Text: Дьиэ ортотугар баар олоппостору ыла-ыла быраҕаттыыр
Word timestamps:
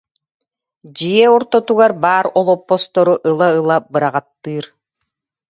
Дьиэ 0.95 1.25
ортотугар 1.35 1.93
баар 2.03 2.25
олоппостору 2.39 3.15
ыла-ыла 3.29 3.77
быраҕаттыыр 3.91 4.65